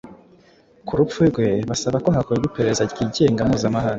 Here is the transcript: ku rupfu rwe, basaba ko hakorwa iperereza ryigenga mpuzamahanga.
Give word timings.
ku 0.87 0.93
rupfu 0.99 1.19
rwe, 1.29 1.47
basaba 1.69 1.97
ko 2.03 2.09
hakorwa 2.15 2.45
iperereza 2.49 2.83
ryigenga 2.91 3.47
mpuzamahanga. 3.47 3.89